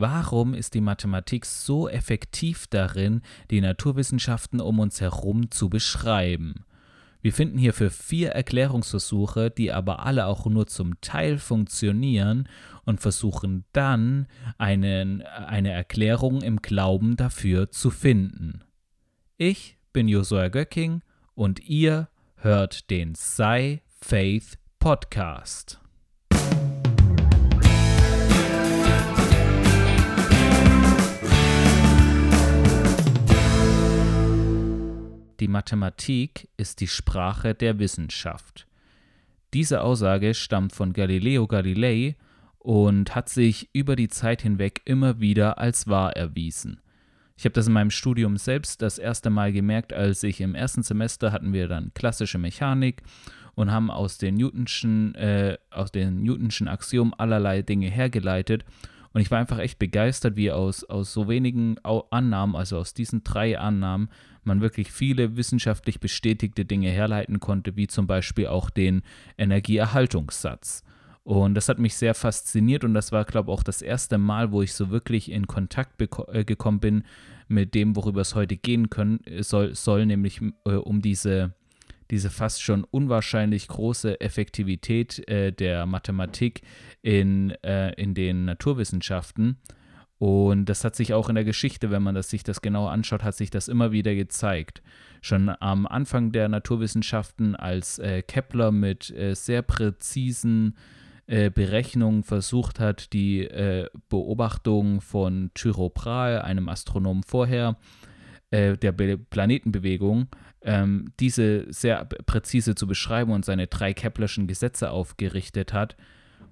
[0.00, 6.64] Warum ist die Mathematik so effektiv darin, die Naturwissenschaften um uns herum zu beschreiben?
[7.20, 12.48] Wir finden hierfür vier Erklärungsversuche, die aber alle auch nur zum Teil funktionieren
[12.86, 14.26] und versuchen dann
[14.56, 18.64] einen, eine Erklärung im Glauben dafür zu finden.
[19.36, 21.02] Ich bin Josua Göcking
[21.34, 25.79] und ihr hört den Sci Faith Podcast.
[35.40, 38.66] Die Mathematik ist die Sprache der Wissenschaft.
[39.54, 42.16] Diese Aussage stammt von Galileo Galilei
[42.58, 46.80] und hat sich über die Zeit hinweg immer wieder als wahr erwiesen.
[47.38, 50.82] Ich habe das in meinem Studium selbst das erste Mal gemerkt, als ich im ersten
[50.82, 53.02] Semester hatten wir dann klassische Mechanik
[53.54, 58.66] und haben aus den Newtonschen, äh, aus den Newtonschen Axiomen allerlei Dinge hergeleitet.
[59.14, 61.78] Und ich war einfach echt begeistert, wie aus, aus so wenigen
[62.10, 64.10] Annahmen, also aus diesen drei Annahmen,
[64.44, 69.02] man wirklich viele wissenschaftlich bestätigte Dinge herleiten konnte, wie zum Beispiel auch den
[69.38, 70.84] Energieerhaltungssatz.
[71.22, 74.52] Und das hat mich sehr fasziniert und das war, glaube ich, auch das erste Mal,
[74.52, 77.04] wo ich so wirklich in Kontakt äh, gekommen bin
[77.46, 81.54] mit dem, worüber es heute gehen können, soll, soll nämlich äh, um diese,
[82.10, 86.62] diese fast schon unwahrscheinlich große Effektivität äh, der Mathematik
[87.02, 89.58] in, äh, in den Naturwissenschaften.
[90.20, 93.24] Und das hat sich auch in der Geschichte, wenn man das, sich das genau anschaut,
[93.24, 94.82] hat sich das immer wieder gezeigt.
[95.22, 100.76] Schon am Anfang der Naturwissenschaften, als äh, Kepler mit äh, sehr präzisen
[101.26, 107.78] äh, Berechnungen versucht hat, die äh, Beobachtung von Tycho Brahe, einem Astronomen vorher,
[108.50, 110.28] äh, der Be Planetenbewegung,
[110.60, 115.96] ähm, diese sehr präzise zu beschreiben und seine drei Keplerschen Gesetze aufgerichtet hat,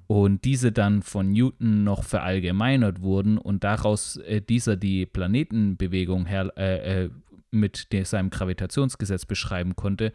[0.09, 6.51] und diese dann von Newton noch verallgemeinert wurden und daraus äh, dieser die Planetenbewegung her,
[6.57, 7.11] äh, äh,
[7.51, 10.13] mit der, seinem Gravitationsgesetz beschreiben konnte.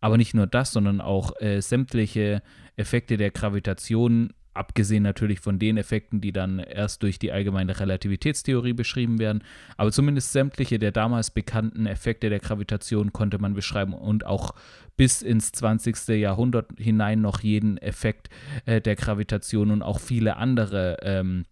[0.00, 2.42] Aber nicht nur das, sondern auch äh, sämtliche
[2.76, 8.72] Effekte der Gravitation abgesehen natürlich von den Effekten, die dann erst durch die allgemeine Relativitätstheorie
[8.72, 9.44] beschrieben werden.
[9.76, 14.54] Aber zumindest sämtliche der damals bekannten Effekte der Gravitation konnte man beschreiben und auch
[14.96, 16.08] bis ins 20.
[16.08, 18.28] Jahrhundert hinein noch jeden Effekt
[18.66, 21.44] äh, der Gravitation und auch viele andere ähm,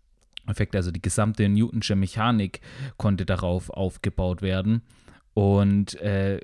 [0.48, 2.60] Effekte, also die gesamte Newtonsche Mechanik
[2.96, 4.82] konnte darauf aufgebaut werden.
[5.34, 6.40] Und äh,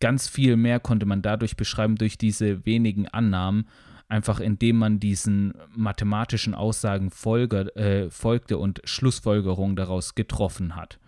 [0.00, 3.66] ganz viel mehr konnte man dadurch beschreiben durch diese wenigen Annahmen
[4.08, 10.98] einfach indem man diesen mathematischen Aussagen folge, äh, folgte und Schlussfolgerungen daraus getroffen hat.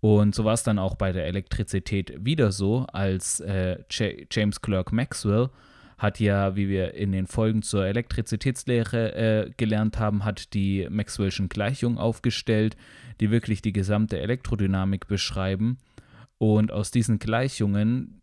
[0.00, 3.78] Und so war es dann auch bei der Elektrizität wieder so, als äh,
[4.30, 5.50] James Clerk Maxwell
[5.96, 11.48] hat ja, wie wir in den Folgen zur Elektrizitätslehre äh, gelernt haben, hat die Maxwell'schen
[11.48, 12.76] Gleichungen aufgestellt,
[13.18, 15.78] die wirklich die gesamte Elektrodynamik beschreiben.
[16.38, 18.20] Und aus diesen Gleichungen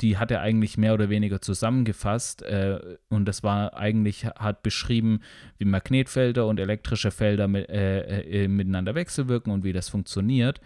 [0.00, 2.78] die hat er eigentlich mehr oder weniger zusammengefasst äh,
[3.08, 5.20] und das war eigentlich, hat beschrieben,
[5.58, 10.60] wie Magnetfelder und elektrische Felder mit, äh, äh, miteinander wechselwirken und wie das funktioniert.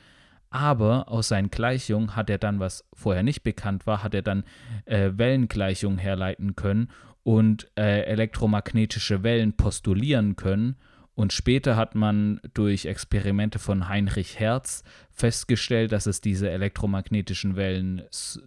[0.50, 4.44] Aber aus seinen Gleichungen hat er dann, was vorher nicht bekannt war, hat er dann
[4.84, 6.88] äh, Wellengleichungen herleiten können
[7.22, 10.76] und äh, elektromagnetische Wellen postulieren können
[11.14, 18.02] und später hat man durch Experimente von Heinrich Hertz festgestellt, dass es diese elektromagnetischen Wellen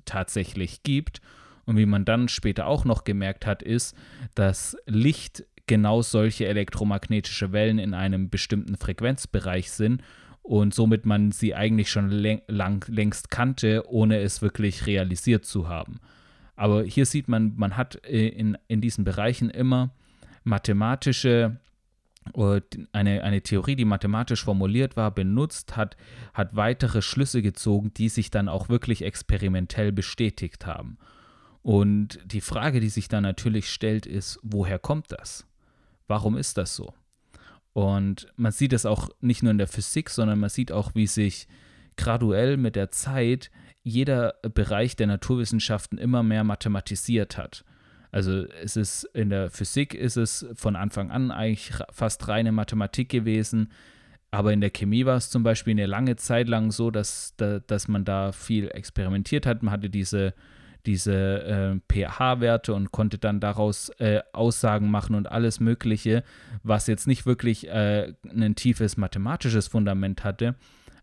[0.06, 1.22] tatsächlich gibt.
[1.66, 3.96] Und wie man dann später auch noch gemerkt hat, ist,
[4.34, 10.04] dass Licht genau solche elektromagnetische Wellen in einem bestimmten Frequenzbereich sind
[10.42, 16.00] und somit man sie eigentlich schon lang, längst kannte, ohne es wirklich realisiert zu haben.
[16.56, 19.92] Aber hier sieht man, man hat äh, in, in diesen Bereichen immer
[20.44, 21.58] mathematische
[22.91, 25.96] eine, eine Theorie, die mathematisch formuliert war, benutzt hat,
[26.34, 30.97] hat weitere Schlüsse gezogen, die sich dann auch wirklich experimentell bestätigt haben.
[31.62, 35.47] Und die Frage, die sich dann natürlich stellt, ist, woher kommt das?
[36.08, 36.94] Warum ist das so?
[37.74, 41.07] Und man sieht es auch nicht nur in der Physik, sondern man sieht auch, wie
[41.07, 41.48] sich
[41.98, 43.51] graduell mit der Zeit
[43.83, 47.66] jeder Bereich der Naturwissenschaften immer mehr mathematisiert hat.
[48.15, 53.09] Also es ist in der Physik ist es von Anfang an eigentlich fast reine Mathematik
[53.09, 53.73] gewesen.
[54.31, 57.89] Aber in der Chemie war es zum Beispiel eine lange Zeit lang so, dass, dass
[57.89, 59.63] man da viel experimentiert hat.
[59.63, 60.33] Man hatte diese,
[60.85, 66.23] diese äh, pH-Werte und konnte dann daraus äh, Aussagen machen und alles Mögliche,
[66.63, 70.56] was jetzt nicht wirklich äh, ein tiefes mathematisches Fundament hatte.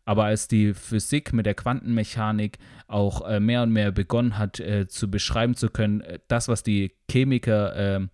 [0.05, 2.59] Aber als die Physik mit der Quantenmechanik
[2.89, 6.63] auch äh, mehr und mehr begonnen hat äh, zu beschreiben zu können, äh, das, was
[6.63, 8.11] die Chemiker ähm,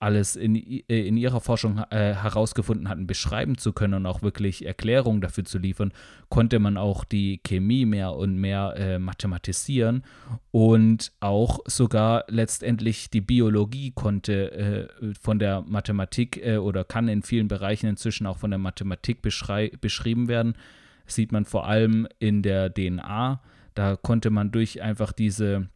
[0.00, 4.64] alles in, äh, in ihrer Forschung äh, herausgefunden hatten, beschreiben zu können und auch wirklich
[4.64, 5.92] Erklärungen dafür zu liefern,
[6.28, 10.04] konnte man auch die Chemie mehr und mehr äh, mathematisieren
[10.50, 14.52] und auch sogar letztendlich die Biologie konnte
[15.02, 19.20] äh, von der Mathematik äh, oder kann in vielen Bereichen inzwischen auch von der Mathematik
[19.20, 20.54] beschrieben werden.
[21.08, 23.40] Das sieht man vor allem in der DNA.
[23.72, 25.70] Da konnte man durch einfach diese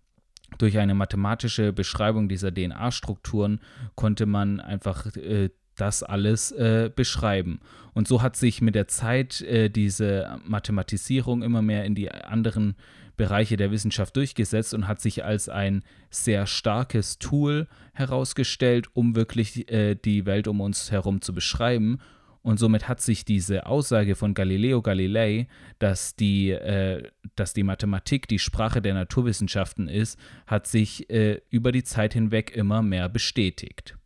[0.58, 3.60] durch eine mathematische Beschreibung dieser DNA-Strukturen
[3.94, 7.60] konnte man einfach äh, das alles äh, beschreiben.
[7.94, 12.76] Und so hat sich mit der Zeit äh, diese Mathematisierung immer mehr in die anderen
[13.16, 19.72] Bereiche der Wissenschaft durchgesetzt und hat sich als ein sehr starkes Tool herausgestellt, um wirklich
[19.72, 21.98] äh, die Welt um uns herum zu beschreiben.
[22.42, 25.46] Und somit hat sich diese Aussage von Galileo Galilei,
[25.78, 31.70] dass die, äh, dass die Mathematik die Sprache der Naturwissenschaften ist, hat sich äh, über
[31.70, 33.96] die Zeit hinweg immer mehr bestätigt.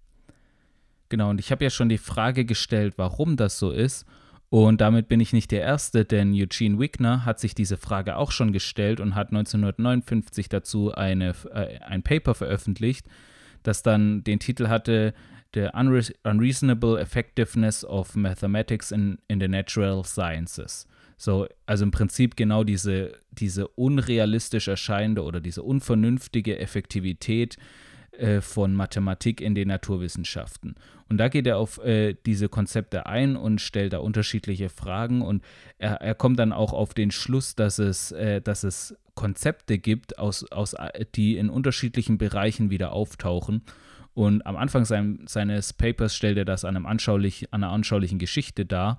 [1.08, 4.04] Genau, und ich habe ja schon die Frage gestellt, warum das so ist.
[4.48, 8.32] Und damit bin ich nicht der Erste, denn Eugene Wigner hat sich diese Frage auch
[8.32, 13.06] schon gestellt und hat 1959 dazu eine, äh, ein Paper veröffentlicht,
[13.62, 15.14] das dann den Titel hatte
[15.56, 20.86] The unre Unreasonable Effectiveness of Mathematics in, in the Natural Sciences.
[21.16, 27.56] So, also im Prinzip genau diese, diese unrealistisch erscheinende oder diese unvernünftige Effektivität
[28.12, 30.74] äh, von Mathematik in den Naturwissenschaften.
[31.08, 35.42] Und da geht er auf äh, diese Konzepte ein und stellt da unterschiedliche Fragen und
[35.78, 40.18] er, er kommt dann auch auf den Schluss, dass es, äh, dass es Konzepte gibt,
[40.18, 40.76] aus, aus,
[41.14, 43.62] die in unterschiedlichen Bereichen wieder auftauchen
[44.16, 48.18] und am Anfang sein, seines Papers stellt er das an, einem anschaulich, an einer anschaulichen
[48.18, 48.98] Geschichte dar.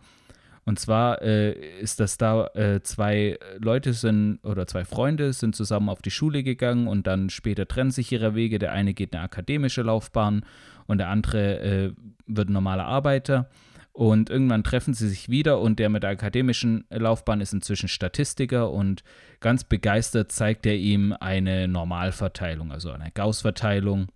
[0.63, 5.89] Und zwar äh, ist das da, äh, zwei Leute sind oder zwei Freunde sind zusammen
[5.89, 8.59] auf die Schule gegangen und dann später trennen sich ihre Wege.
[8.59, 10.45] Der eine geht eine akademische Laufbahn
[10.85, 11.93] und der andere äh,
[12.27, 13.49] wird normaler Arbeiter.
[13.93, 18.69] Und irgendwann treffen sie sich wieder und der mit der akademischen Laufbahn ist inzwischen Statistiker
[18.69, 19.03] und
[19.39, 24.09] ganz begeistert zeigt er ihm eine Normalverteilung, also eine Gauss-Verteilung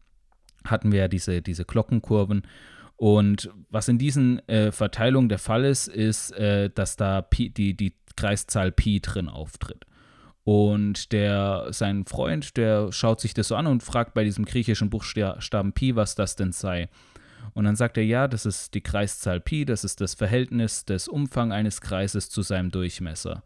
[0.66, 2.44] hatten wir ja diese, diese Glockenkurven.
[2.98, 7.76] Und was in diesen äh, Verteilungen der Fall ist, ist, äh, dass da Pi, die,
[7.76, 9.86] die Kreiszahl Pi drin auftritt.
[10.44, 14.90] Und der, sein Freund, der schaut sich das so an und fragt bei diesem griechischen
[14.90, 16.90] Buchstaben Pi, was das denn sei.
[17.54, 21.08] Und dann sagt er, ja, das ist die Kreiszahl Pi, das ist das Verhältnis des
[21.08, 23.44] Umfangs eines Kreises zu seinem Durchmesser.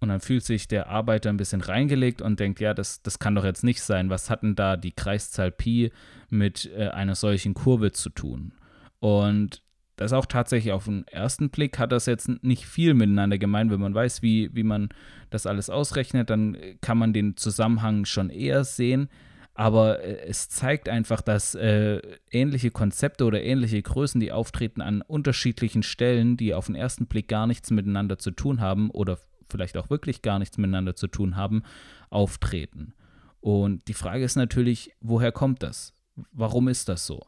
[0.00, 3.34] Und dann fühlt sich der Arbeiter ein bisschen reingelegt und denkt, ja, das, das kann
[3.34, 4.10] doch jetzt nicht sein.
[4.10, 5.92] Was hat denn da die Kreiszahl Pi
[6.28, 8.52] mit äh, einer solchen Kurve zu tun?
[9.00, 9.62] Und
[9.96, 13.70] das auch tatsächlich auf den ersten Blick hat das jetzt nicht viel miteinander gemeint.
[13.70, 14.88] Wenn man weiß, wie, wie man
[15.30, 19.08] das alles ausrechnet, dann kann man den Zusammenhang schon eher sehen.
[19.54, 22.00] Aber äh, es zeigt einfach, dass äh,
[22.30, 27.28] ähnliche Konzepte oder ähnliche Größen, die auftreten an unterschiedlichen Stellen, die auf den ersten Blick
[27.28, 29.18] gar nichts miteinander zu tun haben oder
[29.54, 31.62] vielleicht auch wirklich gar nichts miteinander zu tun haben,
[32.10, 32.92] auftreten.
[33.40, 35.94] Und die Frage ist natürlich, woher kommt das?
[36.32, 37.22] Warum ist das so?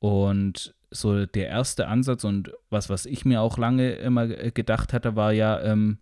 [0.00, 5.14] Und so der erste Ansatz und was, was ich mir auch lange immer gedacht hatte,
[5.14, 5.98] war ja, ähm,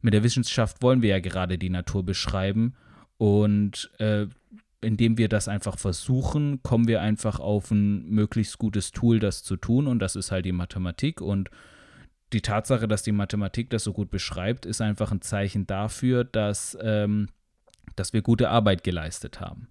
[0.00, 2.74] mit der Wissenschaft wollen wir ja gerade die Natur beschreiben.
[3.18, 4.26] Und äh,
[4.80, 9.56] indem wir das einfach versuchen, kommen wir einfach auf ein möglichst gutes Tool, das zu
[9.56, 9.86] tun.
[9.86, 11.20] Und das ist halt die Mathematik.
[11.20, 11.50] Und
[12.32, 16.76] die Tatsache, dass die Mathematik das so gut beschreibt, ist einfach ein Zeichen dafür, dass,
[16.80, 17.28] ähm,
[17.96, 19.68] dass wir gute Arbeit geleistet haben.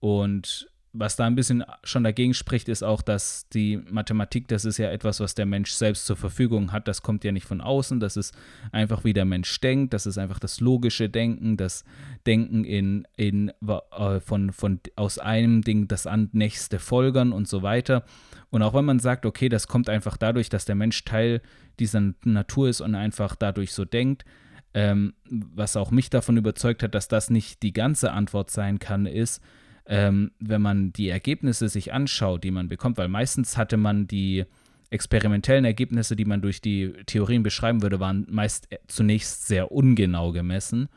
[0.00, 4.76] Und was da ein bisschen schon dagegen spricht, ist auch, dass die Mathematik, das ist
[4.76, 6.86] ja etwas, was der Mensch selbst zur Verfügung hat.
[6.86, 7.98] Das kommt ja nicht von außen.
[7.98, 8.34] Das ist
[8.72, 9.94] einfach, wie der Mensch denkt.
[9.94, 11.84] Das ist einfach das logische Denken, das
[12.26, 18.04] Denken in, in, äh, von, von, aus einem Ding das nächste folgern und so weiter.
[18.50, 21.40] Und auch wenn man sagt, okay, das kommt einfach dadurch, dass der Mensch Teil
[21.80, 24.26] dieser Natur ist und einfach dadurch so denkt,
[24.74, 29.06] ähm, was auch mich davon überzeugt hat, dass das nicht die ganze Antwort sein kann,
[29.06, 29.42] ist,
[29.86, 34.44] ähm, wenn man die Ergebnisse sich anschaut, die man bekommt, weil meistens hatte man die
[34.90, 40.88] experimentellen Ergebnisse, die man durch die Theorien beschreiben würde, waren meist zunächst sehr ungenau gemessen.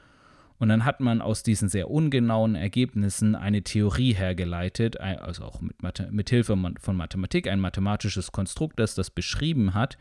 [0.58, 6.12] Und dann hat man aus diesen sehr ungenauen Ergebnissen eine Theorie hergeleitet, also auch mit,
[6.12, 9.98] mit Hilfe von Mathematik, ein mathematisches Konstrukt, das das beschrieben hat.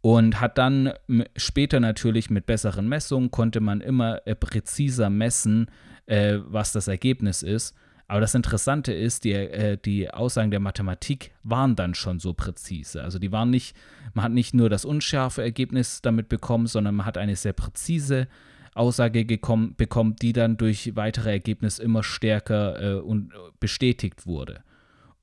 [0.00, 0.92] Und hat dann
[1.36, 5.68] später natürlich mit besseren Messungen, konnte man immer äh, präziser messen,
[6.06, 7.74] äh, was das Ergebnis ist.
[8.08, 13.02] Aber das Interessante ist, die, äh, die Aussagen der Mathematik waren dann schon so präzise.
[13.02, 13.76] Also die waren nicht,
[14.14, 18.28] man hat nicht nur das unscharfe Ergebnis damit bekommen, sondern man hat eine sehr präzise
[18.74, 24.62] Aussage gekommen, bekommt, die dann durch weitere Ergebnisse immer stärker äh, und bestätigt wurde.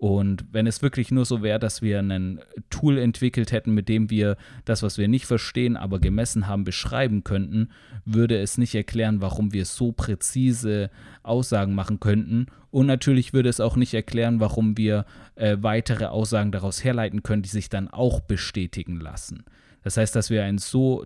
[0.04, 4.10] Und wenn es wirklich nur so wäre, dass wir ein Tool entwickelt hätten, mit dem
[4.10, 7.70] wir das, was wir nicht verstehen, aber gemessen haben, beschreiben könnten,
[8.04, 10.90] würde es nicht erklären, warum wir so präzise
[11.24, 12.48] Aussagen machen könnten.
[12.70, 15.06] Und natürlich würde es auch nicht erklären, warum wir
[15.36, 19.46] äh, weitere Aussagen daraus herleiten können, die sich dann auch bestätigen lassen.
[19.84, 21.06] Das heißt, dass wir ein so,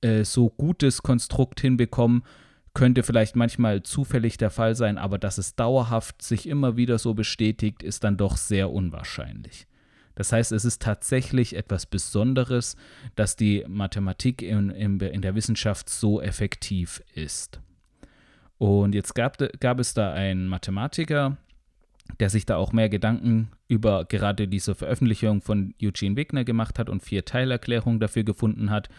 [0.00, 2.22] äh, so gutes Konstrukt hinbekommen,
[2.74, 7.14] könnte vielleicht manchmal zufällig der Fall sein, aber dass es dauerhaft sich immer wieder so
[7.14, 9.66] bestätigt, ist dann doch sehr unwahrscheinlich.
[10.14, 12.76] Das heißt, es ist tatsächlich etwas Besonderes,
[13.16, 17.60] dass die Mathematik in, in, in der Wissenschaft so effektiv ist.
[18.58, 21.38] Und jetzt gab, gab es da einen Mathematiker,
[22.18, 26.90] der sich da auch mehr Gedanken über gerade diese Veröffentlichung von Eugene Wigner gemacht hat
[26.90, 28.90] und vier Teilerklärungen dafür gefunden hat.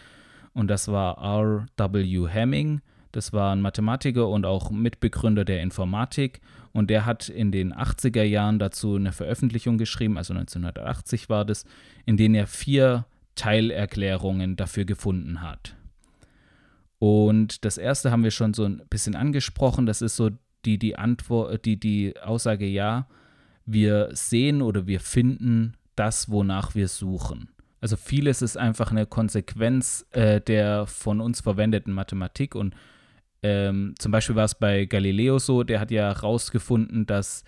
[0.54, 2.28] Und das war R.W.
[2.28, 2.80] Hamming.
[3.12, 6.40] Das war ein Mathematiker und auch Mitbegründer der Informatik.
[6.72, 11.64] Und der hat in den 80er Jahren dazu eine Veröffentlichung geschrieben, also 1980 war das,
[12.06, 13.04] in denen er vier
[13.34, 15.76] Teilerklärungen dafür gefunden hat.
[16.98, 19.86] Und das erste haben wir schon so ein bisschen angesprochen.
[19.86, 20.30] Das ist so
[20.64, 23.08] die, die Antwort, die, die Aussage, ja,
[23.66, 27.48] wir sehen oder wir finden das, wonach wir suchen.
[27.80, 32.76] Also vieles ist einfach eine Konsequenz äh, der von uns verwendeten Mathematik und
[33.42, 37.44] ähm, zum Beispiel war es bei Galileo so, der hat ja herausgefunden, dass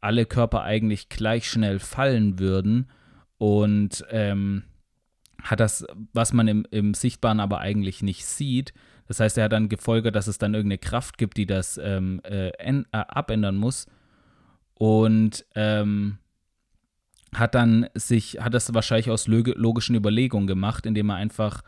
[0.00, 2.90] alle Körper eigentlich gleich schnell fallen würden
[3.38, 4.64] und ähm,
[5.42, 8.72] hat das, was man im, im Sichtbaren aber eigentlich nicht sieht.
[9.06, 12.20] Das heißt, er hat dann gefolgert, dass es dann irgendeine Kraft gibt, die das ähm,
[12.24, 13.86] äh, äh, abändern muss.
[14.74, 16.18] Und ähm,
[17.34, 21.62] hat dann sich, hat das wahrscheinlich aus logischen Überlegungen gemacht, indem er einfach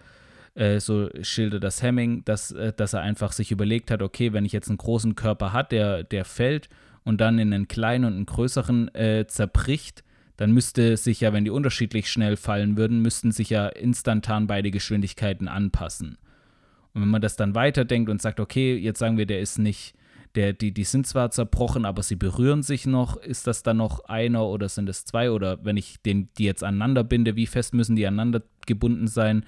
[0.58, 4.44] äh, so schildert das Hemming, dass, äh, dass er einfach sich überlegt hat, okay, wenn
[4.44, 6.68] ich jetzt einen großen Körper hat, der, der fällt
[7.04, 10.02] und dann in einen kleinen und einen größeren äh, zerbricht,
[10.36, 14.70] dann müsste sich ja, wenn die unterschiedlich schnell fallen würden, müssten sich ja instantan beide
[14.70, 16.18] Geschwindigkeiten anpassen.
[16.92, 19.94] Und wenn man das dann weiterdenkt und sagt, okay, jetzt sagen wir, der ist nicht,
[20.34, 24.04] der, die, die sind zwar zerbrochen, aber sie berühren sich noch, ist das dann noch
[24.06, 25.30] einer oder sind es zwei?
[25.30, 29.44] Oder wenn ich den, die jetzt aneinander binde, wie fest müssen die aneinander gebunden sein?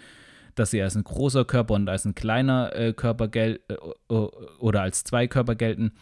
[0.54, 3.72] Dass sie als ein großer Körper und als ein kleiner äh, Körper gelten
[4.08, 5.92] äh, oder als zwei Körper gelten.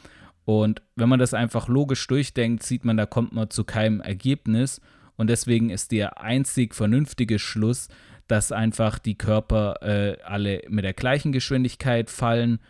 [0.44, 4.80] Und wenn man das einfach logisch durchdenkt, sieht man, da kommt man zu keinem Ergebnis.
[5.16, 7.88] Und deswegen ist der einzig vernünftige Schluss,
[8.28, 12.60] dass einfach die Körper äh, alle mit der gleichen Geschwindigkeit fallen.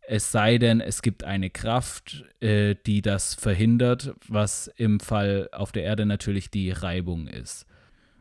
[0.00, 5.70] Es sei denn, es gibt eine Kraft, äh, die das verhindert, was im Fall auf
[5.70, 7.66] der Erde natürlich die Reibung ist.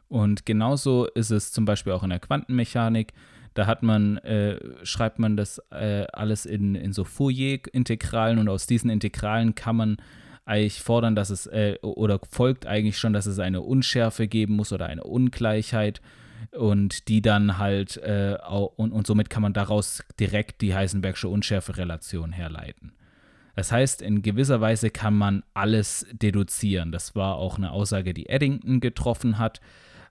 [0.09, 3.13] Und genauso ist es zum Beispiel auch in der Quantenmechanik.
[3.53, 8.67] Da hat man, äh, schreibt man das äh, alles in, in so Fourier-Integralen und aus
[8.67, 9.97] diesen Integralen kann man
[10.45, 14.71] eigentlich fordern, dass es, äh, oder folgt eigentlich schon, dass es eine Unschärfe geben muss
[14.71, 16.01] oder eine Ungleichheit
[16.51, 18.37] und die dann halt, äh,
[18.75, 22.93] und, und somit kann man daraus direkt die Heisenbergsche Unschärferelation herleiten.
[23.55, 26.91] Das heißt, in gewisser Weise kann man alles deduzieren.
[26.91, 29.61] Das war auch eine Aussage, die Eddington getroffen hat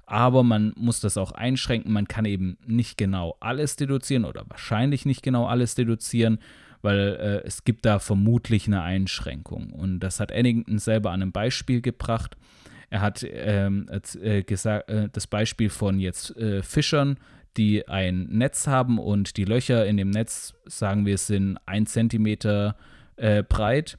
[0.07, 1.93] aber man muss das auch einschränken.
[1.93, 6.39] Man kann eben nicht genau alles deduzieren oder wahrscheinlich nicht genau alles deduzieren,
[6.81, 9.71] weil äh, es gibt da vermutlich eine Einschränkung.
[9.71, 12.37] Und das hat Eddington selber an einem Beispiel gebracht.
[12.89, 13.87] Er hat ähm,
[14.23, 17.19] äh, gesagt, äh, das Beispiel von jetzt äh, Fischern,
[17.57, 22.77] die ein Netz haben und die Löcher in dem Netz, sagen wir, sind ein Zentimeter
[23.17, 23.99] äh, breit.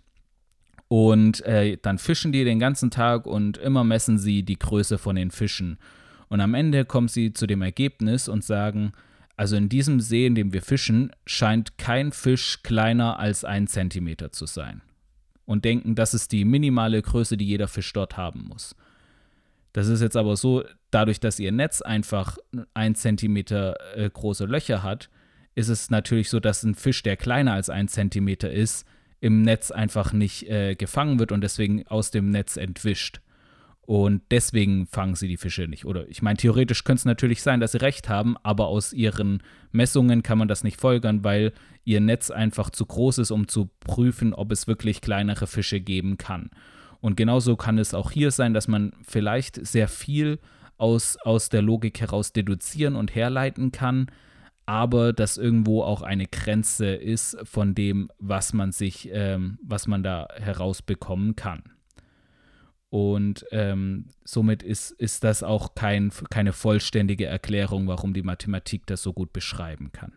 [0.88, 5.16] Und äh, dann fischen die den ganzen Tag und immer messen sie die Größe von
[5.16, 5.78] den Fischen.
[6.30, 8.94] Und am Ende kommen sie zu dem Ergebnis und sagen,
[9.36, 14.32] also in diesem See, in dem wir fischen, scheint kein Fisch kleiner als ein Zentimeter
[14.32, 14.82] zu sein.
[15.46, 18.76] Und denken, das ist die minimale Größe, die jeder Fisch dort haben muss.
[19.74, 22.38] Das ist jetzt aber so, dadurch, dass ihr Netz einfach
[22.74, 25.10] ein Zentimeter äh, große Löcher hat,
[25.54, 28.86] ist es natürlich so, dass ein Fisch, der kleiner als ein Zentimeter ist,
[29.20, 33.22] im Netz einfach nicht äh, gefangen wird und deswegen aus dem Netz entwischt.
[33.82, 35.86] Und deswegen fangen sie die Fische nicht.
[35.86, 39.42] Oder ich meine, theoretisch könnte es natürlich sein, dass sie recht haben, aber aus ihren
[39.72, 41.54] Messungen kann man das nicht folgern, weil
[41.86, 46.18] ihr Netz einfach zu groß ist, um zu prüfen, ob es wirklich kleinere Fische geben
[46.18, 46.50] kann.
[47.00, 50.40] Und genauso kann es auch hier sein, dass man vielleicht sehr viel
[50.78, 54.08] aus, aus der Logik heraus deduzieren und herleiten kann,
[54.68, 60.04] aber dass irgendwo auch eine Grenze ist von dem, was man sich, ähm, was man
[60.04, 61.64] da herausbekommen kann.
[62.90, 69.02] Und ähm, somit ist, ist das auch kein, keine vollständige Erklärung, warum die Mathematik das
[69.02, 70.14] so gut beschreiben kann.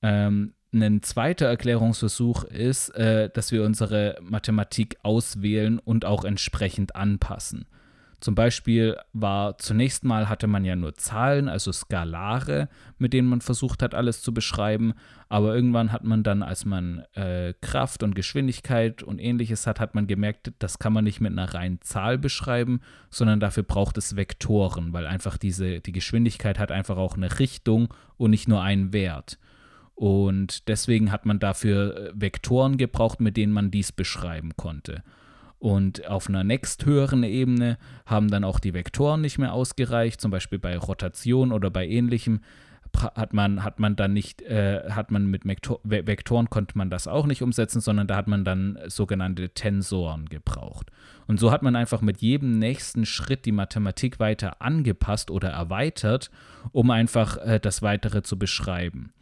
[0.00, 7.66] Ähm, ein zweiter Erklärungsversuch ist, äh, dass wir unsere Mathematik auswählen und auch entsprechend anpassen.
[8.24, 13.42] Zum Beispiel war zunächst mal hatte man ja nur Zahlen, also Skalare, mit denen man
[13.42, 14.94] versucht hat, alles zu beschreiben.
[15.28, 19.94] Aber irgendwann hat man dann, als man äh, Kraft und Geschwindigkeit und ähnliches hat, hat
[19.94, 24.16] man gemerkt, das kann man nicht mit einer reinen Zahl beschreiben, sondern dafür braucht es
[24.16, 28.94] Vektoren, weil einfach diese, die Geschwindigkeit hat einfach auch eine Richtung und nicht nur einen
[28.94, 29.38] Wert.
[29.94, 35.02] Und deswegen hat man dafür äh, Vektoren gebraucht, mit denen man dies beschreiben konnte.
[35.64, 40.58] Und auf einer nächsthöheren Ebene haben dann auch die Vektoren nicht mehr ausgereicht, zum Beispiel
[40.58, 42.40] bei Rotation oder bei ähnlichem
[42.94, 47.08] hat man, hat man dann nicht, äh, hat man mit Vektor Vektoren konnte man das
[47.08, 50.90] auch nicht umsetzen, sondern da hat man dann sogenannte Tensoren gebraucht.
[51.26, 56.30] Und so hat man einfach mit jedem nächsten Schritt die Mathematik weiter angepasst oder erweitert,
[56.72, 59.14] um einfach äh, das Weitere zu beschreiben.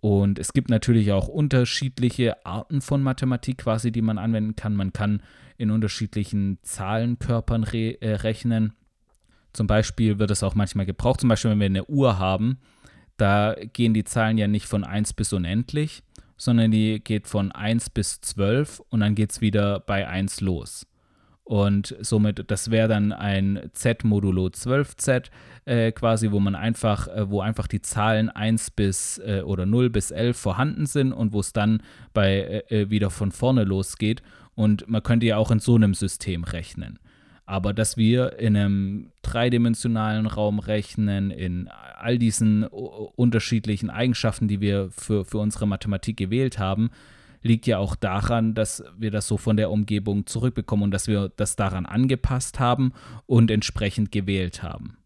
[0.00, 4.74] Und es gibt natürlich auch unterschiedliche Arten von Mathematik quasi, die man anwenden kann.
[4.74, 5.22] Man kann
[5.60, 8.72] in unterschiedlichen Zahlenkörpern re äh, rechnen.
[9.52, 11.20] Zum Beispiel wird es auch manchmal gebraucht.
[11.20, 12.58] Zum Beispiel, wenn wir eine Uhr haben,
[13.18, 16.02] da gehen die Zahlen ja nicht von 1 bis unendlich,
[16.38, 20.86] sondern die geht von 1 bis 12 und dann geht es wieder bei 1 los.
[21.44, 25.30] Und somit, das wäre dann ein Z modulo 12Z
[25.64, 29.90] äh, quasi, wo man einfach, äh, wo einfach die Zahlen 1 bis äh, oder 0
[29.90, 31.82] bis 11 vorhanden sind und wo es dann
[32.14, 34.22] bei äh, äh, wieder von vorne losgeht.
[34.60, 36.98] Und man könnte ja auch in so einem System rechnen.
[37.46, 44.90] Aber dass wir in einem dreidimensionalen Raum rechnen, in all diesen unterschiedlichen Eigenschaften, die wir
[44.90, 46.90] für, für unsere Mathematik gewählt haben,
[47.40, 51.32] liegt ja auch daran, dass wir das so von der Umgebung zurückbekommen und dass wir
[51.36, 52.92] das daran angepasst haben
[53.24, 54.98] und entsprechend gewählt haben.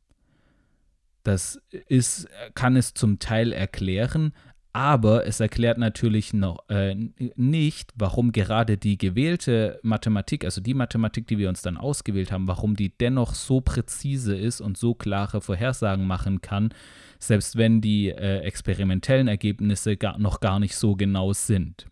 [1.22, 4.32] Das ist, kann es zum Teil erklären,
[4.74, 6.96] aber es erklärt natürlich noch äh,
[7.36, 12.48] nicht, warum gerade die gewählte Mathematik, also die Mathematik, die wir uns dann ausgewählt haben,
[12.48, 16.74] warum die dennoch so präzise ist und so klare Vorhersagen machen kann,
[17.20, 21.86] selbst wenn die äh, experimentellen Ergebnisse gar, noch gar nicht so genau sind.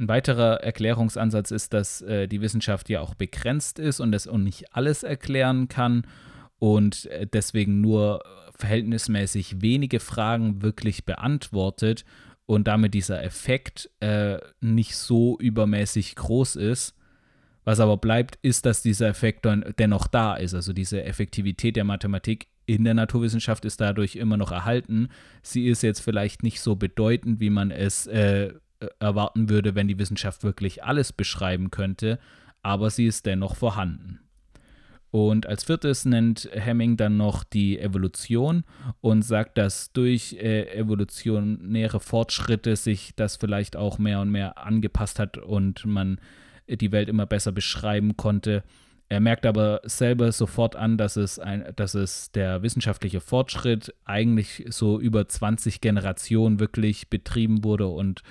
[0.00, 4.36] Ein weiterer Erklärungsansatz ist, dass äh, die Wissenschaft ja auch begrenzt ist und es auch
[4.36, 6.04] nicht alles erklären kann
[6.58, 8.20] und äh, deswegen nur
[8.60, 12.04] verhältnismäßig wenige Fragen wirklich beantwortet
[12.46, 16.94] und damit dieser Effekt äh, nicht so übermäßig groß ist.
[17.64, 20.54] Was aber bleibt, ist, dass dieser Effekt dann dennoch da ist.
[20.54, 25.08] Also diese Effektivität der Mathematik in der Naturwissenschaft ist dadurch immer noch erhalten.
[25.42, 28.52] Sie ist jetzt vielleicht nicht so bedeutend, wie man es äh,
[28.98, 32.18] erwarten würde, wenn die Wissenschaft wirklich alles beschreiben könnte,
[32.62, 34.20] aber sie ist dennoch vorhanden.
[35.10, 38.64] Und als viertes nennt Hemming dann noch die Evolution
[39.00, 45.18] und sagt, dass durch äh, evolutionäre Fortschritte sich das vielleicht auch mehr und mehr angepasst
[45.18, 46.20] hat und man
[46.68, 48.62] die Welt immer besser beschreiben konnte.
[49.10, 54.64] Er merkt aber selber sofort an, dass es, ein, dass es der wissenschaftliche Fortschritt eigentlich
[54.68, 58.22] so über 20 Generationen wirklich betrieben wurde und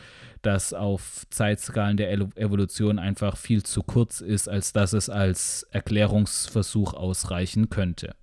[0.41, 6.93] das auf Zeitskalen der Evolution einfach viel zu kurz ist, als dass es als Erklärungsversuch
[6.93, 8.15] ausreichen könnte.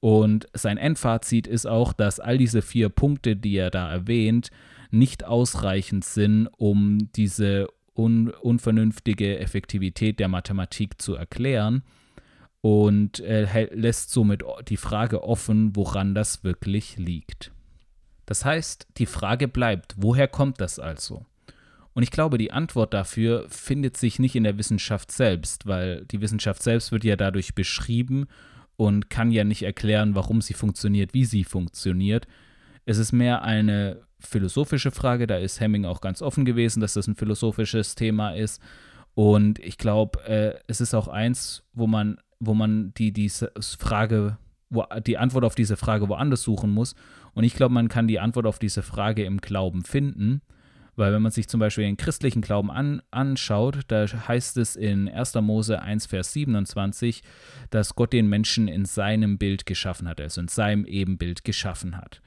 [0.00, 4.48] Und sein Endfazit ist auch, dass all diese vier Punkte, die er da erwähnt,
[4.90, 11.82] nicht ausreichend sind, um diese un unvernünftige Effektivität der Mathematik zu erklären
[12.60, 17.52] und äh, lässt somit die Frage offen, woran das wirklich liegt.
[18.26, 21.24] Das heißt, die Frage bleibt, woher kommt das also?
[21.94, 26.20] Und ich glaube, die Antwort dafür findet sich nicht in der Wissenschaft selbst, weil die
[26.20, 28.26] Wissenschaft selbst wird ja dadurch beschrieben
[28.76, 32.26] und kann ja nicht erklären, warum sie funktioniert, wie sie funktioniert.
[32.84, 37.06] Es ist mehr eine philosophische Frage, da ist Hemming auch ganz offen gewesen, dass das
[37.06, 38.60] ein philosophisches Thema ist.
[39.14, 44.38] Und ich glaube, äh, es ist auch eins, wo man, wo man die, diese Frage,
[44.68, 46.94] wo, die Antwort auf diese Frage woanders suchen muss.
[47.34, 50.42] Und ich glaube, man kann die Antwort auf diese Frage im Glauben finden.
[50.96, 55.08] Weil wenn man sich zum Beispiel den christlichen Glauben an, anschaut, da heißt es in
[55.08, 55.34] 1.
[55.36, 57.22] Mose 1, Vers 27,
[57.68, 62.22] dass Gott den Menschen in seinem Bild geschaffen hat, also in seinem Ebenbild geschaffen hat.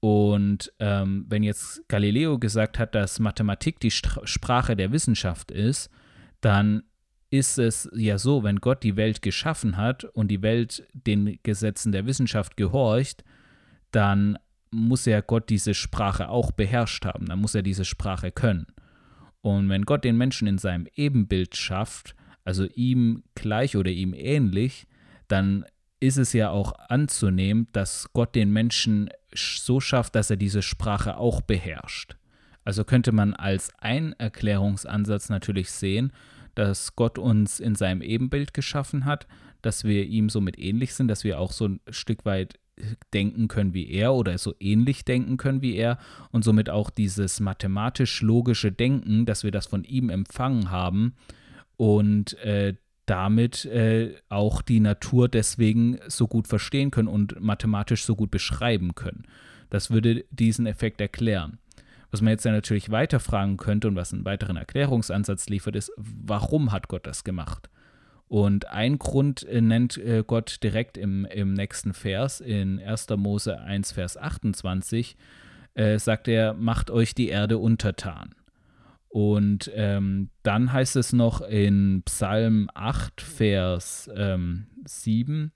[0.00, 5.90] Und ähm, wenn jetzt Galileo gesagt hat, dass Mathematik die St Sprache der Wissenschaft ist,
[6.40, 6.82] dann
[7.30, 11.92] ist es ja so, wenn Gott die Welt geschaffen hat und die Welt den Gesetzen
[11.92, 13.22] der Wissenschaft gehorcht,
[13.92, 14.38] dann
[14.70, 18.66] muss ja Gott diese Sprache auch beherrscht haben, dann muss er diese Sprache können.
[19.42, 24.86] Und wenn Gott den Menschen in seinem Ebenbild schafft, also ihm gleich oder ihm ähnlich,
[25.28, 25.64] dann
[26.00, 31.18] ist es ja auch anzunehmen, dass Gott den Menschen so schafft, dass er diese Sprache
[31.18, 32.16] auch beherrscht.
[32.64, 36.12] Also könnte man als ein Erklärungsansatz natürlich sehen,
[36.54, 39.26] dass Gott uns in seinem Ebenbild geschaffen hat,
[39.62, 42.58] dass wir ihm somit ähnlich sind, dass wir auch so ein Stück weit
[43.12, 45.98] denken können wie er oder so ähnlich denken können wie er
[46.30, 51.14] und somit auch dieses mathematisch-logische Denken, dass wir das von ihm empfangen haben
[51.76, 52.74] und äh,
[53.10, 58.94] damit äh, auch die Natur deswegen so gut verstehen können und mathematisch so gut beschreiben
[58.94, 59.24] können.
[59.68, 61.58] Das würde diesen Effekt erklären.
[62.12, 65.90] Was man jetzt ja natürlich weiter fragen könnte und was einen weiteren Erklärungsansatz liefert, ist,
[65.96, 67.68] warum hat Gott das gemacht?
[68.28, 73.08] Und ein Grund äh, nennt äh, Gott direkt im, im nächsten Vers, in 1.
[73.16, 75.16] Mose 1, Vers 28,
[75.74, 78.36] äh, sagt er, macht euch die Erde untertan.
[79.10, 85.50] Und ähm, dann heißt es noch in Psalm 8, Vers ähm, 7,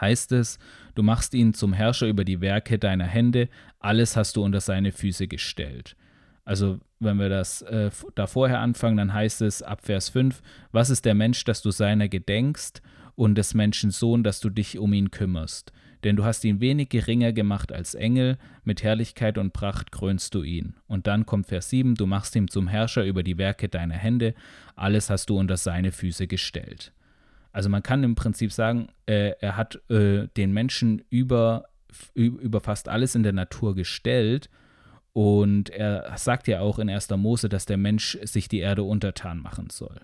[0.00, 0.58] heißt es,
[0.96, 4.90] du machst ihn zum Herrscher über die Werke deiner Hände, alles hast du unter seine
[4.90, 5.96] Füße gestellt.
[6.44, 10.42] Also wenn wir das äh, da vorher anfangen, dann heißt es ab Vers 5,
[10.72, 12.82] was ist der Mensch, dass du seiner gedenkst
[13.14, 15.72] und des Menschen Sohn, dass du dich um ihn kümmerst?
[16.04, 20.42] Denn du hast ihn wenig geringer gemacht als Engel, mit Herrlichkeit und Pracht krönst du
[20.42, 20.74] ihn.
[20.86, 24.34] Und dann kommt Vers 7, du machst ihn zum Herrscher über die Werke deiner Hände,
[24.74, 26.92] alles hast du unter seine Füße gestellt.
[27.52, 31.66] Also man kann im Prinzip sagen, äh, er hat äh, den Menschen über,
[32.14, 34.48] über fast alles in der Natur gestellt.
[35.12, 37.10] Und er sagt ja auch in 1.
[37.10, 40.00] Mose, dass der Mensch sich die Erde untertan machen soll.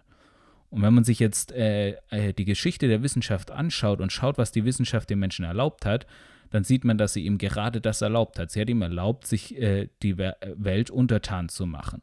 [0.70, 4.52] Und wenn man sich jetzt äh, äh, die Geschichte der Wissenschaft anschaut und schaut, was
[4.52, 6.06] die Wissenschaft den Menschen erlaubt hat,
[6.50, 8.50] dann sieht man, dass sie ihm gerade das erlaubt hat.
[8.50, 12.02] Sie hat ihm erlaubt, sich äh, die Welt untertan zu machen.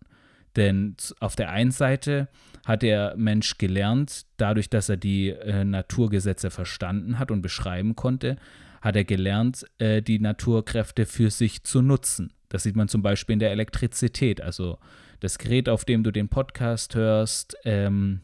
[0.56, 2.30] Denn auf der einen Seite
[2.66, 8.38] hat der Mensch gelernt, dadurch, dass er die äh, Naturgesetze verstanden hat und beschreiben konnte,
[8.82, 12.32] hat er gelernt, äh, die Naturkräfte für sich zu nutzen.
[12.50, 14.42] Das sieht man zum Beispiel in der Elektrizität.
[14.42, 14.78] Also
[15.20, 18.22] das Gerät, auf dem du den Podcast hörst, ähm,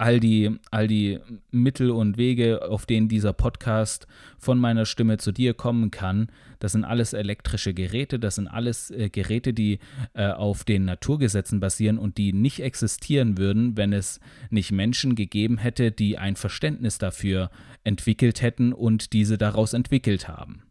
[0.00, 1.18] all die, all die
[1.50, 4.06] Mittel und Wege, auf denen dieser Podcast
[4.38, 8.90] von meiner Stimme zu dir kommen kann, das sind alles elektrische Geräte, das sind alles
[8.90, 9.78] äh, Geräte, die
[10.14, 15.58] äh, auf den Naturgesetzen basieren und die nicht existieren würden, wenn es nicht Menschen gegeben
[15.58, 17.50] hätte, die ein Verständnis dafür
[17.84, 20.62] entwickelt hätten und diese daraus entwickelt haben.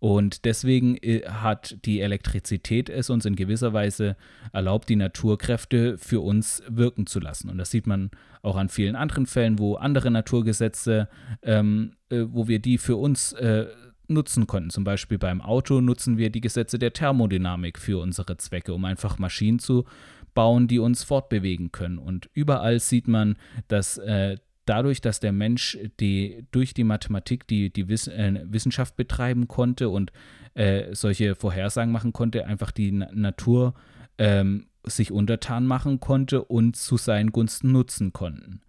[0.00, 4.16] Und deswegen äh, hat die Elektrizität es uns in gewisser Weise
[4.52, 7.50] erlaubt, die Naturkräfte für uns wirken zu lassen.
[7.50, 8.10] Und das sieht man
[8.42, 11.08] auch an vielen anderen Fällen, wo andere Naturgesetze,
[11.42, 13.66] ähm, äh, wo wir die für uns äh,
[14.06, 14.70] nutzen konnten.
[14.70, 19.18] Zum Beispiel beim Auto nutzen wir die Gesetze der Thermodynamik für unsere Zwecke, um einfach
[19.18, 19.84] Maschinen zu
[20.34, 21.98] bauen, die uns fortbewegen können.
[21.98, 24.36] Und überall sieht man, dass äh,
[24.68, 29.88] dadurch, dass der Mensch die, durch die Mathematik die, die Wiss, äh, Wissenschaft betreiben konnte
[29.88, 30.12] und
[30.54, 33.74] äh, solche Vorhersagen machen konnte, einfach die Na Natur
[34.18, 38.60] ähm, sich untertan machen konnte und zu seinen Gunsten nutzen konnten,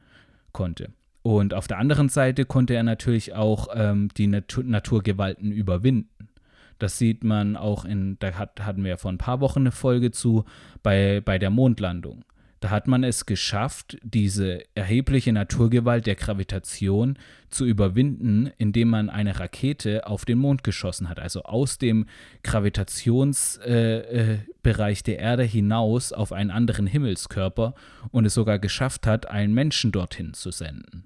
[0.51, 0.91] konnte.
[1.21, 6.29] Und auf der anderen Seite konnte er natürlich auch ähm, die Natur Naturgewalten überwinden.
[6.77, 10.11] Das sieht man auch in, da hat, hatten wir vor ein paar Wochen eine Folge
[10.11, 10.45] zu,
[10.81, 12.23] bei, bei der Mondlandung.
[12.59, 17.17] Da hat man es geschafft, diese erhebliche Naturgewalt der Gravitation
[17.49, 21.19] zu überwinden, indem man eine Rakete auf den Mond geschossen hat.
[21.19, 22.05] Also aus dem
[22.43, 27.75] Gravitationsbereich äh, äh, der Erde hinaus auf einen anderen Himmelskörper
[28.11, 31.05] und es sogar geschafft hat, einen Menschen dorthin zu senden.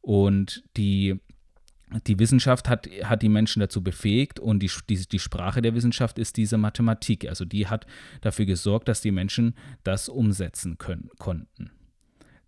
[0.00, 1.20] Und die
[2.06, 6.18] die Wissenschaft hat, hat die Menschen dazu befähigt und die, die, die Sprache der Wissenschaft
[6.18, 7.28] ist diese Mathematik.
[7.28, 7.86] Also die hat
[8.20, 11.70] dafür gesorgt, dass die Menschen das umsetzen können, konnten.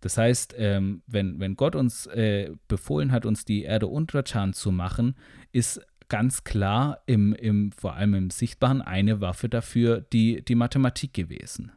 [0.01, 4.71] Das heißt, ähm, wenn, wenn Gott uns äh, befohlen hat, uns die Erde untertan zu
[4.71, 5.15] machen,
[5.51, 11.13] ist ganz klar im, im, vor allem im Sichtbaren eine Waffe dafür die, die Mathematik
[11.13, 11.71] gewesen.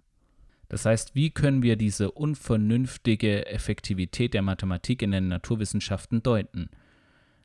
[0.68, 6.68] Das heißt, wie können wir diese unvernünftige Effektivität der Mathematik in den Naturwissenschaften deuten?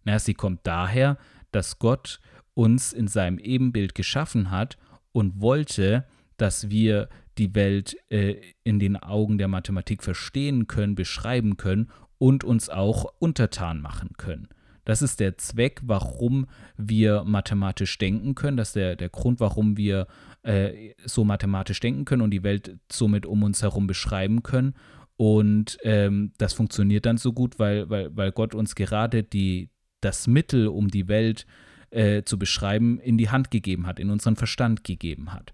[0.04, 1.18] Na, sie kommt daher,
[1.52, 2.20] dass Gott
[2.54, 4.78] uns in seinem Ebenbild geschaffen hat
[5.12, 6.06] und wollte,
[6.38, 12.44] dass wir die Welt äh, in den Augen der Mathematik verstehen können, beschreiben können und
[12.44, 14.50] uns auch untertan machen können.
[14.86, 18.58] Das ist der Zweck, warum wir mathematisch denken können.
[18.58, 20.08] Das ist der, der Grund, warum wir
[20.44, 24.74] äh, so mathematisch denken können und die Welt somit um uns herum beschreiben können.
[25.16, 29.70] Und ähm, das funktioniert dann so gut, weil, weil, weil Gott uns gerade die,
[30.04, 31.46] das Mittel, um die Welt
[31.92, 35.54] äh, zu beschreiben, in die Hand gegeben hat, in unseren Verstand gegeben hat.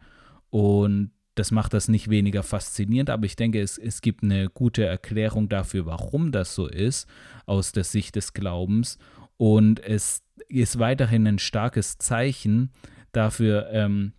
[0.49, 4.85] Und das macht das nicht weniger faszinierend, aber ich denke, es, es gibt eine gute
[4.85, 7.07] Erklärung dafür, warum das so ist,
[7.45, 8.97] aus der Sicht des Glaubens.
[9.38, 12.71] Und es ist weiterhin ein starkes Zeichen
[13.12, 14.13] dafür, ähm,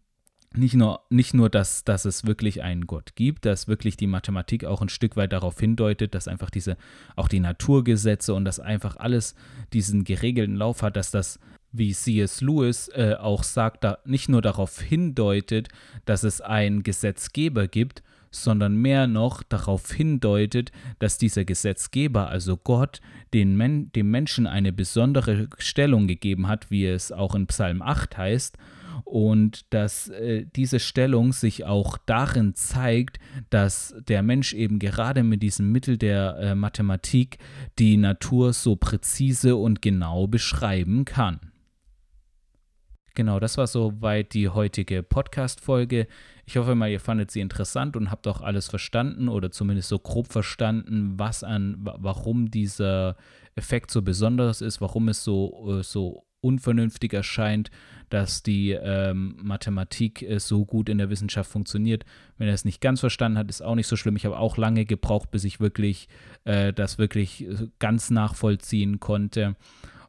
[0.55, 4.65] nicht nur, nicht nur dass, dass es wirklich einen Gott gibt, dass wirklich die Mathematik
[4.65, 6.77] auch ein Stück weit darauf hindeutet, dass einfach diese,
[7.15, 9.35] auch die Naturgesetze und dass einfach alles
[9.73, 11.39] diesen geregelten Lauf hat, dass das,
[11.71, 12.41] wie C.S.
[12.41, 15.69] Lewis äh, auch sagt, da nicht nur darauf hindeutet,
[16.05, 23.01] dass es einen Gesetzgeber gibt, sondern mehr noch darauf hindeutet, dass dieser Gesetzgeber, also Gott,
[23.35, 28.17] den Men dem Menschen eine besondere Stellung gegeben hat, wie es auch in Psalm 8
[28.17, 28.59] heißt,
[29.05, 33.19] und dass äh, diese Stellung sich auch darin zeigt,
[33.51, 37.39] dass der Mensch eben gerade mit diesem Mittel der äh, Mathematik
[37.79, 41.41] die Natur so präzise und genau beschreiben kann.
[43.15, 46.07] Genau, das war soweit die heutige Podcast-Folge.
[46.47, 49.99] Ich hoffe mal, ihr fandet sie interessant und habt auch alles verstanden oder zumindest so
[49.99, 53.17] grob verstanden, was an, warum dieser
[53.57, 57.71] Effekt so besonders ist, warum es so, äh, so unvernünftig erscheint,
[58.09, 62.05] dass die ähm, Mathematik äh, so gut in der Wissenschaft funktioniert.
[62.39, 64.17] Wenn er es nicht ganz verstanden hat, ist auch nicht so schlimm.
[64.17, 66.09] Ich habe auch lange gebraucht, bis ich wirklich
[66.45, 69.57] äh, das wirklich äh, ganz nachvollziehen konnte.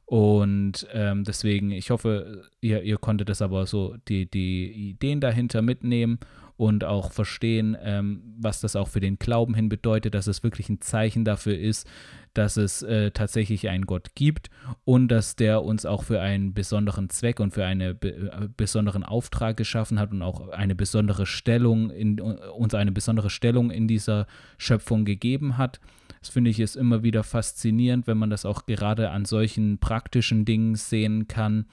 [0.05, 5.61] Und ähm, deswegen, ich hoffe, ihr, ihr konntet das aber so, die, die Ideen dahinter
[5.61, 6.19] mitnehmen
[6.61, 10.69] und auch verstehen, ähm, was das auch für den Glauben hin bedeutet, dass es wirklich
[10.69, 11.89] ein Zeichen dafür ist,
[12.35, 14.51] dass es äh, tatsächlich einen Gott gibt
[14.83, 19.03] und dass der uns auch für einen besonderen Zweck und für einen be äh, besonderen
[19.03, 24.27] Auftrag geschaffen hat und auch eine besondere Stellung in uns eine besondere Stellung in dieser
[24.59, 25.79] Schöpfung gegeben hat.
[26.19, 30.45] Das finde ich ist immer wieder faszinierend, wenn man das auch gerade an solchen praktischen
[30.45, 31.65] Dingen sehen kann.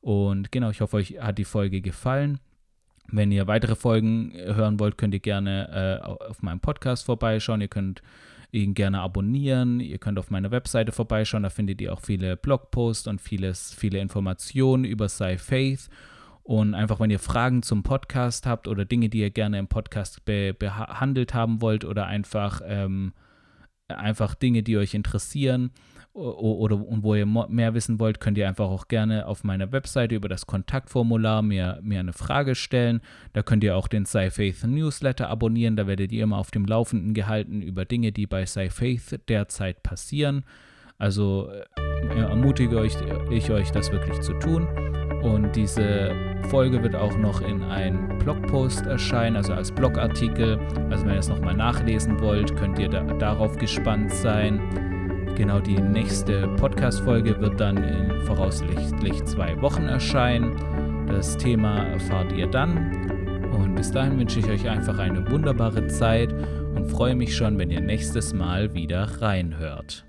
[0.00, 2.40] Und genau, ich hoffe, euch hat die Folge gefallen.
[3.08, 7.60] Wenn ihr weitere Folgen hören wollt, könnt ihr gerne äh, auf meinem Podcast vorbeischauen.
[7.60, 8.02] Ihr könnt
[8.52, 9.80] ihn gerne abonnieren.
[9.80, 11.42] Ihr könnt auf meiner Webseite vorbeischauen.
[11.42, 15.88] Da findet ihr auch viele Blogposts und vieles, viele Informationen über Sci Faith.
[16.42, 20.24] Und einfach, wenn ihr Fragen zum Podcast habt oder Dinge, die ihr gerne im Podcast
[20.24, 23.12] be behandelt haben wollt oder einfach ähm,
[23.98, 25.70] einfach Dinge, die euch interessieren
[26.12, 30.16] oder und wo ihr mehr wissen wollt, könnt ihr einfach auch gerne auf meiner Webseite
[30.16, 33.00] über das Kontaktformular mir, mir eine Frage stellen.
[33.32, 35.76] Da könnt ihr auch den SciFaith Newsletter abonnieren.
[35.76, 40.44] Da werdet ihr immer auf dem Laufenden gehalten über Dinge, die bei SciFaith derzeit passieren.
[40.98, 42.94] Also äh, ermutige euch,
[43.30, 44.89] ich euch, das wirklich zu tun.
[45.22, 46.12] Und diese
[46.48, 50.58] Folge wird auch noch in einem Blogpost erscheinen, also als Blogartikel.
[50.90, 54.60] Also wenn ihr es nochmal nachlesen wollt, könnt ihr da, darauf gespannt sein.
[55.36, 60.56] Genau, die nächste Podcast-Folge wird dann in voraussichtlich zwei Wochen erscheinen.
[61.06, 63.50] Das Thema erfahrt ihr dann.
[63.52, 66.34] Und bis dahin wünsche ich euch einfach eine wunderbare Zeit
[66.74, 70.04] und freue mich schon, wenn ihr nächstes Mal wieder reinhört.